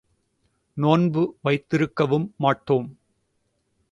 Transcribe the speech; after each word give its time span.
நோன்பு 0.77 1.37
வைத்திருக்கவும் 1.41 2.33
மாட்டோம். 2.37 2.87